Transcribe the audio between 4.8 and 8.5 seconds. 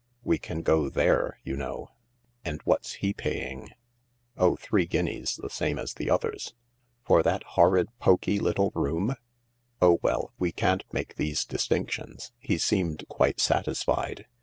guineas, the same as the others."" For that horrid, poky